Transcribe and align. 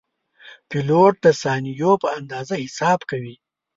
پیلوټ 0.69 1.13
د 1.25 1.27
ثانیو 1.41 1.91
په 2.03 2.07
اندازه 2.17 2.55
حساب 2.65 2.99
کوي. 3.09 3.35